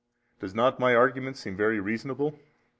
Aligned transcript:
does 0.39 0.55
not 0.55 0.79
my 0.79 0.95
argument 0.95 1.37
seem 1.37 1.55
very 1.55 1.79
reasonable? 1.79 2.33